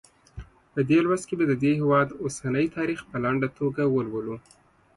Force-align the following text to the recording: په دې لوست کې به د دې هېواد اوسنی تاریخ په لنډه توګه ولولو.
په 0.73 0.79
دې 0.89 0.99
لوست 1.05 1.25
کې 1.29 1.35
به 1.39 1.45
د 1.47 1.53
دې 1.63 1.71
هېواد 1.81 2.09
اوسنی 2.23 2.65
تاریخ 2.77 2.99
په 3.09 3.17
لنډه 3.23 3.47
توګه 3.59 3.81
ولولو. 3.87 4.35